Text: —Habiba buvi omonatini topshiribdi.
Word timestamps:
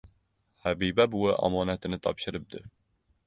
—Habiba 0.63 1.05
buvi 1.15 1.35
omonatini 1.49 2.01
topshiribdi. 2.07 2.63